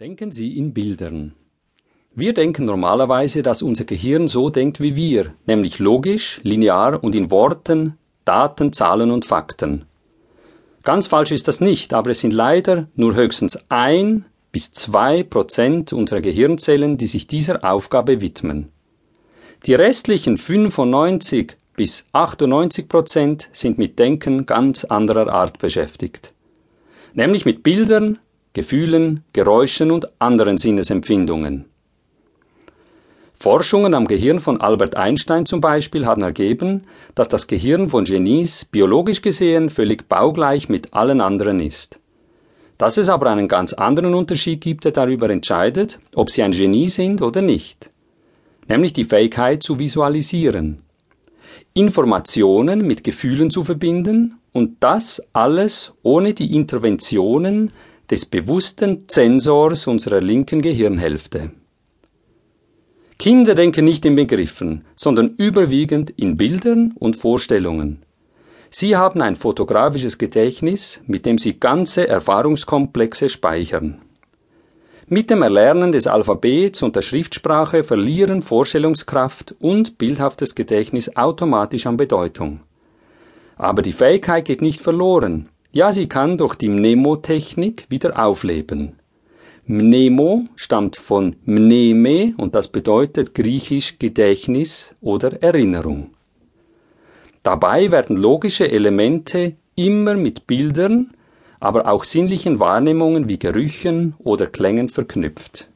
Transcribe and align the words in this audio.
Denken 0.00 0.32
Sie 0.32 0.58
in 0.58 0.74
Bildern. 0.74 1.36
Wir 2.12 2.34
denken 2.34 2.64
normalerweise, 2.64 3.44
dass 3.44 3.62
unser 3.62 3.84
Gehirn 3.84 4.26
so 4.26 4.50
denkt 4.50 4.80
wie 4.80 4.96
wir, 4.96 5.34
nämlich 5.46 5.78
logisch, 5.78 6.40
linear 6.42 7.04
und 7.04 7.14
in 7.14 7.30
Worten, 7.30 7.96
Daten, 8.24 8.72
Zahlen 8.72 9.12
und 9.12 9.24
Fakten. 9.24 9.84
Ganz 10.82 11.06
falsch 11.06 11.30
ist 11.30 11.46
das 11.46 11.60
nicht, 11.60 11.94
aber 11.94 12.10
es 12.10 12.18
sind 12.18 12.32
leider 12.32 12.88
nur 12.96 13.14
höchstens 13.14 13.56
ein 13.68 14.24
bis 14.50 14.72
zwei 14.72 15.22
Prozent 15.22 15.92
unserer 15.92 16.22
Gehirnzellen, 16.22 16.98
die 16.98 17.06
sich 17.06 17.28
dieser 17.28 17.64
Aufgabe 17.64 18.20
widmen. 18.20 18.72
Die 19.64 19.74
restlichen 19.74 20.38
95 20.38 21.56
bis 21.76 22.04
98 22.10 22.88
Prozent 22.88 23.48
sind 23.52 23.78
mit 23.78 24.00
Denken 24.00 24.44
ganz 24.44 24.84
anderer 24.84 25.32
Art 25.32 25.60
beschäftigt. 25.60 26.34
Nämlich 27.12 27.44
mit 27.44 27.62
Bildern, 27.62 28.18
Gefühlen, 28.54 29.24
Geräuschen 29.32 29.90
und 29.90 30.08
anderen 30.20 30.58
Sinnesempfindungen. 30.58 31.64
Forschungen 33.34 33.94
am 33.94 34.06
Gehirn 34.06 34.38
von 34.38 34.60
Albert 34.60 34.96
Einstein 34.96 35.44
zum 35.44 35.60
Beispiel 35.60 36.06
haben 36.06 36.22
ergeben, 36.22 36.82
dass 37.16 37.28
das 37.28 37.48
Gehirn 37.48 37.90
von 37.90 38.04
Genies 38.04 38.64
biologisch 38.64 39.22
gesehen 39.22 39.70
völlig 39.70 40.08
baugleich 40.08 40.68
mit 40.68 40.94
allen 40.94 41.20
anderen 41.20 41.58
ist. 41.58 41.98
Dass 42.78 42.96
es 42.96 43.08
aber 43.08 43.28
einen 43.28 43.48
ganz 43.48 43.72
anderen 43.72 44.14
Unterschied 44.14 44.60
gibt, 44.60 44.84
der 44.84 44.92
darüber 44.92 45.28
entscheidet, 45.30 45.98
ob 46.14 46.30
sie 46.30 46.44
ein 46.44 46.52
Genie 46.52 46.86
sind 46.86 47.22
oder 47.22 47.42
nicht. 47.42 47.90
Nämlich 48.68 48.92
die 48.92 49.04
Fähigkeit 49.04 49.64
zu 49.64 49.80
visualisieren. 49.80 50.80
Informationen 51.74 52.86
mit 52.86 53.02
Gefühlen 53.02 53.50
zu 53.50 53.64
verbinden 53.64 54.38
und 54.52 54.76
das 54.78 55.20
alles 55.32 55.92
ohne 56.04 56.34
die 56.34 56.54
Interventionen 56.54 57.72
des 58.10 58.26
bewussten 58.26 59.08
Zensors 59.08 59.86
unserer 59.86 60.20
linken 60.20 60.62
Gehirnhälfte. 60.62 61.50
Kinder 63.18 63.54
denken 63.54 63.84
nicht 63.84 64.04
in 64.04 64.16
Begriffen, 64.16 64.84
sondern 64.96 65.34
überwiegend 65.36 66.10
in 66.10 66.36
Bildern 66.36 66.92
und 66.98 67.16
Vorstellungen. 67.16 68.00
Sie 68.70 68.96
haben 68.96 69.22
ein 69.22 69.36
fotografisches 69.36 70.18
Gedächtnis, 70.18 71.00
mit 71.06 71.26
dem 71.26 71.38
sie 71.38 71.60
ganze 71.60 72.08
Erfahrungskomplexe 72.08 73.28
speichern. 73.28 74.00
Mit 75.06 75.30
dem 75.30 75.42
Erlernen 75.42 75.92
des 75.92 76.06
Alphabets 76.06 76.82
und 76.82 76.96
der 76.96 77.02
Schriftsprache 77.02 77.84
verlieren 77.84 78.42
Vorstellungskraft 78.42 79.54
und 79.60 79.96
bildhaftes 79.96 80.54
Gedächtnis 80.54 81.14
automatisch 81.14 81.86
an 81.86 81.96
Bedeutung. 81.96 82.60
Aber 83.56 83.82
die 83.82 83.92
Fähigkeit 83.92 84.46
geht 84.46 84.60
nicht 84.60 84.80
verloren, 84.80 85.50
ja, 85.74 85.92
sie 85.92 86.08
kann 86.08 86.38
durch 86.38 86.54
die 86.54 86.68
Mnemotechnik 86.68 87.86
wieder 87.90 88.24
aufleben. 88.24 88.92
Mnemo 89.66 90.44
stammt 90.54 90.96
von 90.96 91.36
Mneme 91.44 92.34
und 92.38 92.54
das 92.54 92.68
bedeutet 92.68 93.34
griechisch 93.34 93.98
Gedächtnis 93.98 94.94
oder 95.00 95.42
Erinnerung. 95.42 96.10
Dabei 97.42 97.90
werden 97.90 98.16
logische 98.16 98.70
Elemente 98.70 99.56
immer 99.74 100.14
mit 100.14 100.46
Bildern, 100.46 101.12
aber 101.58 101.88
auch 101.88 102.04
sinnlichen 102.04 102.60
Wahrnehmungen 102.60 103.28
wie 103.28 103.38
Gerüchen 103.38 104.14
oder 104.18 104.46
Klängen 104.46 104.88
verknüpft. 104.88 105.68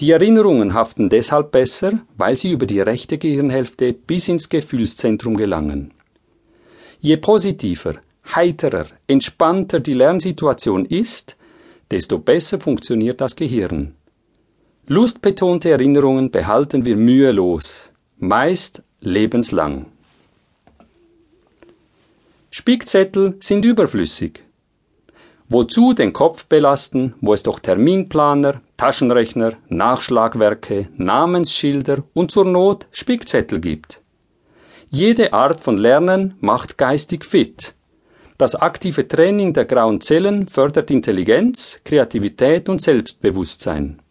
Die 0.00 0.10
Erinnerungen 0.10 0.74
haften 0.74 1.08
deshalb 1.08 1.52
besser, 1.52 2.00
weil 2.16 2.36
sie 2.36 2.50
über 2.50 2.66
die 2.66 2.80
rechte 2.80 3.18
Gehirnhälfte 3.18 3.92
bis 3.92 4.26
ins 4.26 4.48
Gefühlszentrum 4.48 5.36
gelangen. 5.36 5.92
Je 7.00 7.16
positiver, 7.18 7.96
heiterer, 8.24 8.86
entspannter 9.06 9.80
die 9.80 9.94
Lernsituation 9.94 10.84
ist, 10.84 11.36
desto 11.90 12.18
besser 12.18 12.60
funktioniert 12.60 13.20
das 13.20 13.36
Gehirn. 13.36 13.94
Lustbetonte 14.86 15.70
Erinnerungen 15.70 16.30
behalten 16.30 16.84
wir 16.84 16.96
mühelos, 16.96 17.92
meist 18.18 18.82
lebenslang. 19.00 19.86
Spickzettel 22.50 23.36
sind 23.40 23.64
überflüssig. 23.64 24.42
Wozu 25.48 25.92
den 25.92 26.12
Kopf 26.12 26.46
belasten, 26.46 27.14
wo 27.20 27.34
es 27.34 27.42
doch 27.42 27.58
Terminplaner, 27.58 28.60
Taschenrechner, 28.76 29.54
Nachschlagwerke, 29.68 30.88
Namensschilder 30.96 32.04
und 32.14 32.30
zur 32.30 32.44
Not 32.44 32.88
Spickzettel 32.90 33.60
gibt. 33.60 34.00
Jede 34.90 35.32
Art 35.32 35.60
von 35.60 35.76
Lernen 35.76 36.34
macht 36.40 36.76
geistig 36.78 37.24
fit, 37.24 37.74
das 38.42 38.56
aktive 38.56 39.06
Training 39.06 39.52
der 39.52 39.66
grauen 39.66 40.00
Zellen 40.00 40.48
fördert 40.48 40.90
Intelligenz, 40.90 41.80
Kreativität 41.84 42.68
und 42.68 42.82
Selbstbewusstsein. 42.82 44.02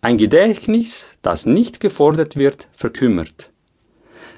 Ein 0.00 0.16
Gedächtnis, 0.16 1.18
das 1.22 1.44
nicht 1.44 1.80
gefordert 1.80 2.36
wird, 2.36 2.68
verkümmert. 2.72 3.50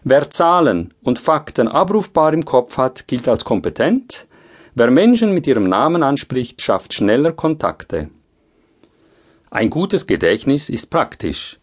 Wer 0.04 0.30
Zahlen 0.30 0.94
und 1.02 1.18
Fakten 1.18 1.68
abrufbar 1.68 2.32
im 2.32 2.46
Kopf 2.46 2.78
hat, 2.78 3.06
gilt 3.06 3.28
als 3.28 3.44
kompetent. 3.44 4.26
Wer 4.74 4.90
Menschen 4.90 5.34
mit 5.34 5.46
ihrem 5.46 5.64
Namen 5.64 6.02
anspricht, 6.02 6.62
schafft 6.62 6.94
schneller 6.94 7.32
Kontakte. 7.32 8.08
Ein 9.50 9.68
gutes 9.68 10.06
Gedächtnis 10.06 10.70
ist 10.70 10.86
praktisch. 10.86 11.58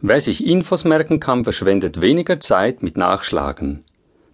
Wer 0.00 0.20
sich 0.20 0.44
Infos 0.44 0.82
merken 0.82 1.20
kann, 1.20 1.44
verschwendet 1.44 2.00
weniger 2.00 2.40
Zeit 2.40 2.82
mit 2.82 2.96
Nachschlagen. 2.96 3.84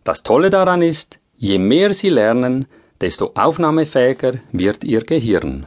Das 0.05 0.22
Tolle 0.22 0.49
daran 0.49 0.81
ist, 0.81 1.19
Je 1.39 1.59
mehr 1.59 1.93
Sie 1.93 2.09
lernen, 2.09 2.67
desto 3.01 3.33
aufnahmefähiger 3.35 4.35
wird 4.53 4.85
Ihr 4.85 5.03
Gehirn. 5.05 5.67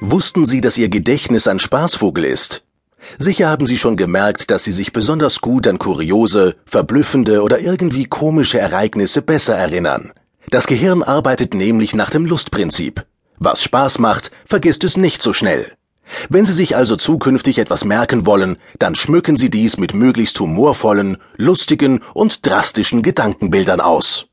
Wussten 0.00 0.44
Sie, 0.44 0.60
dass 0.60 0.76
Ihr 0.76 0.88
Gedächtnis 0.88 1.46
ein 1.46 1.60
Spaßvogel 1.60 2.24
ist? 2.24 2.64
Sicher 3.16 3.48
haben 3.48 3.66
Sie 3.66 3.76
schon 3.76 3.96
gemerkt, 3.96 4.50
dass 4.50 4.64
Sie 4.64 4.72
sich 4.72 4.92
besonders 4.92 5.40
gut 5.40 5.68
an 5.68 5.78
kuriose, 5.78 6.56
verblüffende 6.66 7.42
oder 7.42 7.60
irgendwie 7.60 8.06
komische 8.06 8.58
Ereignisse 8.58 9.22
besser 9.22 9.54
erinnern. 9.56 10.12
Das 10.50 10.66
Gehirn 10.66 11.04
arbeitet 11.04 11.54
nämlich 11.54 11.94
nach 11.94 12.10
dem 12.10 12.26
Lustprinzip. 12.26 13.06
Was 13.38 13.62
Spaß 13.62 14.00
macht, 14.00 14.32
vergisst 14.46 14.82
es 14.82 14.96
nicht 14.96 15.22
so 15.22 15.32
schnell. 15.32 15.72
Wenn 16.28 16.44
Sie 16.44 16.52
sich 16.52 16.76
also 16.76 16.96
zukünftig 16.96 17.58
etwas 17.58 17.84
merken 17.84 18.26
wollen, 18.26 18.56
dann 18.78 18.94
schmücken 18.94 19.36
Sie 19.36 19.50
dies 19.50 19.76
mit 19.78 19.94
möglichst 19.94 20.38
humorvollen, 20.40 21.18
lustigen 21.36 22.02
und 22.14 22.46
drastischen 22.46 23.02
Gedankenbildern 23.02 23.80
aus. 23.80 24.26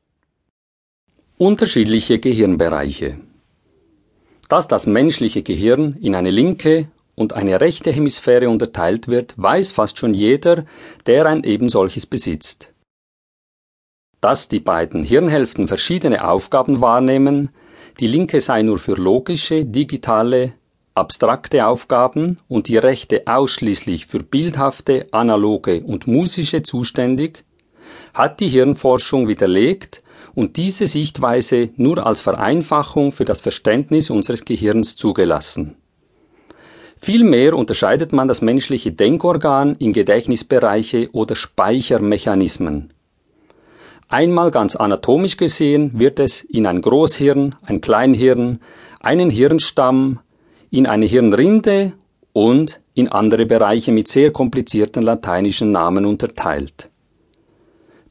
Unterschiedliche 1.36 2.18
Gehirnbereiche. 2.18 3.18
Dass 4.48 4.66
das 4.66 4.86
menschliche 4.86 5.42
Gehirn 5.42 5.96
in 6.00 6.14
eine 6.14 6.30
linke 6.30 6.88
und 7.14 7.32
eine 7.32 7.60
rechte 7.60 7.90
Hemisphäre 7.90 8.48
unterteilt 8.48 9.08
wird, 9.08 9.34
weiß 9.36 9.72
fast 9.72 9.98
schon 9.98 10.14
jeder, 10.14 10.64
der 11.06 11.26
ein 11.26 11.44
ebensolches 11.44 12.06
besitzt. 12.06 12.72
Dass 14.20 14.48
die 14.48 14.60
beiden 14.60 15.04
Hirnhälften 15.04 15.68
verschiedene 15.68 16.26
Aufgaben 16.28 16.80
wahrnehmen, 16.80 17.50
die 18.00 18.06
linke 18.06 18.40
sei 18.40 18.62
nur 18.62 18.78
für 18.78 18.94
logische, 18.94 19.64
digitale 19.64 20.54
abstrakte 20.98 21.66
Aufgaben 21.66 22.38
und 22.48 22.68
die 22.68 22.76
rechte 22.76 23.22
ausschließlich 23.26 24.06
für 24.06 24.22
bildhafte, 24.22 25.06
analoge 25.12 25.82
und 25.82 26.06
musische 26.06 26.62
zuständig, 26.62 27.44
hat 28.12 28.40
die 28.40 28.48
Hirnforschung 28.48 29.28
widerlegt 29.28 30.02
und 30.34 30.56
diese 30.56 30.86
Sichtweise 30.86 31.70
nur 31.76 32.06
als 32.06 32.20
Vereinfachung 32.20 33.12
für 33.12 33.24
das 33.24 33.40
Verständnis 33.40 34.10
unseres 34.10 34.44
Gehirns 34.44 34.96
zugelassen. 34.96 35.76
Vielmehr 36.96 37.56
unterscheidet 37.56 38.12
man 38.12 38.26
das 38.26 38.42
menschliche 38.42 38.90
Denkorgan 38.90 39.76
in 39.76 39.92
Gedächtnisbereiche 39.92 41.10
oder 41.12 41.36
Speichermechanismen. 41.36 42.92
Einmal 44.08 44.50
ganz 44.50 44.74
anatomisch 44.74 45.36
gesehen 45.36 45.98
wird 45.98 46.18
es 46.18 46.42
in 46.42 46.66
ein 46.66 46.80
Großhirn, 46.80 47.54
ein 47.62 47.80
Kleinhirn, 47.80 48.60
einen 49.00 49.30
Hirnstamm, 49.30 50.20
in 50.70 50.86
eine 50.86 51.06
Hirnrinde 51.06 51.92
und 52.32 52.80
in 52.94 53.08
andere 53.08 53.46
Bereiche 53.46 53.92
mit 53.92 54.08
sehr 54.08 54.32
komplizierten 54.32 55.02
lateinischen 55.02 55.72
Namen 55.72 56.04
unterteilt. 56.06 56.90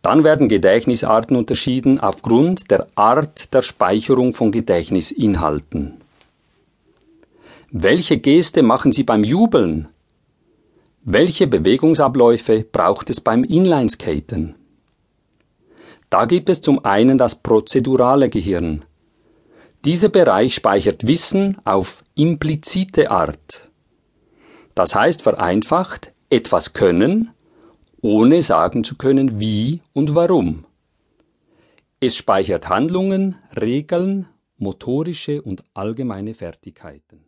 Dann 0.01 0.23
werden 0.23 0.47
Gedächtnisarten 0.47 1.35
unterschieden 1.35 1.99
aufgrund 1.99 2.71
der 2.71 2.87
Art 2.95 3.53
der 3.53 3.61
Speicherung 3.61 4.33
von 4.33 4.51
Gedächtnisinhalten. 4.51 6.01
Welche 7.71 8.17
Geste 8.17 8.63
machen 8.63 8.93
Sie 8.93 9.03
beim 9.03 9.23
Jubeln? 9.23 9.89
Welche 11.03 11.47
Bewegungsabläufe 11.47 12.65
braucht 12.71 13.09
es 13.09 13.19
beim 13.19 13.43
Inlineskaten? 13.43 14.55
Da 16.09 16.25
gibt 16.25 16.49
es 16.49 16.61
zum 16.61 16.85
einen 16.85 17.17
das 17.17 17.35
prozedurale 17.35 18.29
Gehirn, 18.29 18.85
dieser 19.85 20.09
Bereich 20.09 20.55
speichert 20.55 21.07
Wissen 21.07 21.57
auf 21.63 22.03
implizite 22.15 23.11
Art. 23.11 23.71
Das 24.75 24.95
heißt 24.95 25.21
vereinfacht, 25.21 26.13
etwas 26.29 26.73
können, 26.73 27.31
ohne 28.01 28.41
sagen 28.41 28.83
zu 28.83 28.95
können, 28.95 29.39
wie 29.39 29.81
und 29.93 30.13
warum. 30.15 30.65
Es 31.99 32.15
speichert 32.15 32.69
Handlungen, 32.69 33.35
Regeln 33.59 34.27
motorische 34.57 35.41
und 35.41 35.63
allgemeine 35.73 36.33
Fertigkeiten. 36.33 37.26